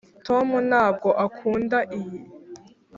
[0.25, 2.19] tom ntabwo akunda iyi.